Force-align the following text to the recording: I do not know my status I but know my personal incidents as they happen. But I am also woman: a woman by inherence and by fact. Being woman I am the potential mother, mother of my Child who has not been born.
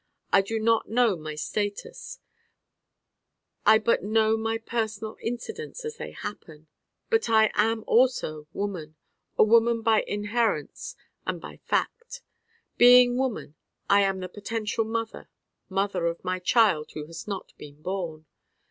I 0.33 0.41
do 0.41 0.59
not 0.59 0.89
know 0.89 1.15
my 1.15 1.35
status 1.35 2.19
I 3.67 3.77
but 3.77 4.01
know 4.03 4.35
my 4.35 4.57
personal 4.57 5.15
incidents 5.21 5.85
as 5.85 5.97
they 5.97 6.09
happen. 6.09 6.65
But 7.11 7.29
I 7.29 7.51
am 7.53 7.83
also 7.85 8.47
woman: 8.51 8.95
a 9.37 9.43
woman 9.43 9.83
by 9.83 10.01
inherence 10.07 10.95
and 11.27 11.39
by 11.39 11.57
fact. 11.57 12.23
Being 12.79 13.15
woman 13.15 13.53
I 13.91 14.01
am 14.01 14.21
the 14.21 14.27
potential 14.27 14.85
mother, 14.85 15.29
mother 15.69 16.07
of 16.07 16.23
my 16.25 16.39
Child 16.39 16.93
who 16.95 17.05
has 17.05 17.27
not 17.27 17.53
been 17.59 17.79
born. 17.83 18.25